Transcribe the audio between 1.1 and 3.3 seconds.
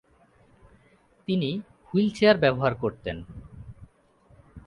তিনি হুইলচেয়ার ব্যবহার করতেন।